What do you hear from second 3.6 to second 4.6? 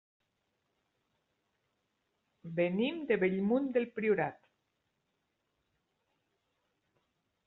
del Priorat.